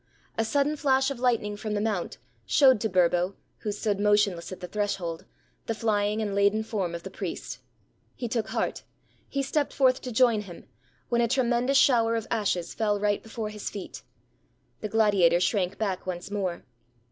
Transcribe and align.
A 0.35 0.43
sudden 0.43 0.75
flash 0.77 1.11
of 1.11 1.19
lightning 1.19 1.55
from 1.55 1.75
the 1.75 1.79
mount 1.79 2.17
showed 2.47 2.81
to 2.81 2.89
Burbo, 2.89 3.35
who 3.59 3.71
stood 3.71 3.99
motionless 3.99 4.51
at 4.51 4.59
the 4.59 4.67
threshold, 4.67 5.25
the 5.67 5.75
flying 5.75 6.23
and 6.23 6.33
laden 6.33 6.63
form 6.63 6.95
of 6.95 7.03
the 7.03 7.11
priest. 7.11 7.59
He 8.15 8.27
took 8.27 8.47
heart; 8.47 8.81
he 9.29 9.43
stepped 9.43 9.73
forth 9.73 10.01
to 10.01 10.11
join 10.11 10.41
him, 10.41 10.65
when 11.09 11.21
a 11.21 11.27
tremendous 11.27 11.77
shower 11.77 12.15
of 12.15 12.25
ashes 12.31 12.73
fell 12.73 12.99
right 12.99 13.21
before 13.21 13.49
his 13.49 13.69
feet. 13.69 14.01
The 14.79 14.89
gladiator 14.89 15.39
shrank 15.39 15.77
back 15.77 16.07
once 16.07 16.31
more. 16.31 16.63